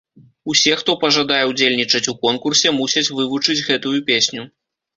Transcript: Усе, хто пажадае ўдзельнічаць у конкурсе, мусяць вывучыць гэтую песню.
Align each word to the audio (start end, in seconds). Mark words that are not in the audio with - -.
Усе, 0.53 0.71
хто 0.79 0.95
пажадае 1.03 1.41
ўдзельнічаць 1.51 2.03
у 2.13 2.17
конкурсе, 2.25 2.73
мусяць 2.81 3.07
вывучыць 3.21 3.61
гэтую 3.71 3.97
песню. 4.13 4.51